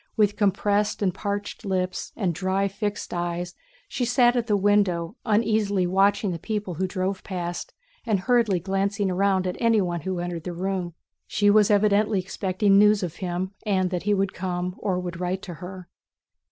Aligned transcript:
With 0.17 0.35
compressed 0.35 1.03
and 1.03 1.13
parched 1.13 1.63
lips 1.63 2.11
and 2.17 2.33
dry 2.33 2.67
fixed 2.67 3.13
eyes, 3.13 3.53
she 3.87 4.03
sat 4.03 4.35
at 4.35 4.47
the 4.47 4.57
window, 4.57 5.15
uneasily 5.27 5.85
watching 5.85 6.31
the 6.31 6.39
people 6.39 6.73
who 6.73 6.87
drove 6.87 7.23
past 7.23 7.71
and 8.03 8.21
hurriedly 8.21 8.59
glancing 8.59 9.11
round 9.11 9.45
at 9.45 9.57
anyone 9.59 10.01
who 10.01 10.17
entered 10.17 10.43
the 10.45 10.53
room. 10.53 10.95
She 11.27 11.51
was 11.51 11.69
evidently 11.69 12.17
expecting 12.19 12.79
news 12.79 13.03
of 13.03 13.17
him 13.17 13.51
and 13.63 13.91
that 13.91 14.01
he 14.01 14.15
would 14.15 14.33
come 14.33 14.73
or 14.79 14.99
would 14.99 15.19
write 15.19 15.43
to 15.43 15.53
her. 15.61 15.87